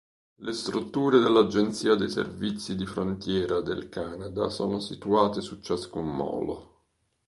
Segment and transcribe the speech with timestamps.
[0.39, 6.79] Le strutture dell'Agenzia dei servizi di frontiera del Canada sono situate su ciascun molo.